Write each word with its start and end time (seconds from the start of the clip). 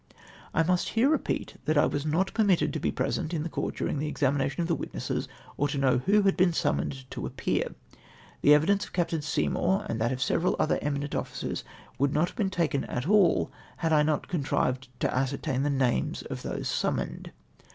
I 0.51 0.63
nmst 0.63 0.87
here 0.93 1.07
repeat 1.11 1.57
that 1.65 1.77
I 1.77 1.85
was 1.85 2.07
not 2.07 2.33
permitted 2.33 2.73
to 2.73 2.79
be 2.79 2.91
present 2.91 3.35
in 3.35 3.43
the 3.43 3.49
court 3.49 3.75
during 3.75 3.99
the 3.99 4.07
examination 4.07 4.61
of 4.63 4.67
the 4.67 4.73
witnesses, 4.73 5.27
or 5.57 5.67
to 5.67 5.77
know 5.77 5.99
idio 5.99 6.25
had 6.25 6.35
been 6.35 6.53
summoned 6.53 7.05
to 7.11 7.23
af 7.27 7.35
2?eai% 7.37 7.75
the 8.41 8.55
evidence 8.55 8.83
of 8.85 8.93
Captain 8.93 9.21
Seymour, 9.21 9.85
and 9.87 10.01
that 10.01 10.11
of 10.11 10.19
several 10.19 10.55
other 10.57 10.79
eminent 10.81 11.13
officers, 11.13 11.63
would 11.99 12.13
not 12.15 12.29
have 12.29 12.35
been 12.35 12.49
taken 12.49 12.83
at 12.85 13.07
all, 13.07 13.51
had 13.77 13.93
I 13.93 14.01
not 14.01 14.27
contrived 14.27 14.87
to 15.01 15.15
ascertain 15.15 15.61
the 15.61 15.69
names 15.69 16.23
of 16.23 16.41
those 16.41 16.67
summoned. 16.67 17.31